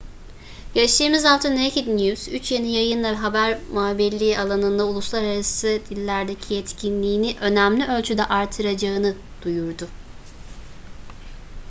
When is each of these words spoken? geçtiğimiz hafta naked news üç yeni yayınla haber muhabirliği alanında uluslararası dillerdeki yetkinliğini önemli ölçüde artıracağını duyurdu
geçtiğimiz 0.75 1.25
hafta 1.25 1.51
naked 1.55 1.87
news 1.87 2.27
üç 2.29 2.51
yeni 2.51 2.71
yayınla 2.71 3.23
haber 3.23 3.59
muhabirliği 3.73 4.39
alanında 4.39 4.87
uluslararası 4.87 5.79
dillerdeki 5.89 6.53
yetkinliğini 6.53 7.35
önemli 7.41 7.87
ölçüde 7.87 8.25
artıracağını 8.25 9.15
duyurdu 9.41 9.87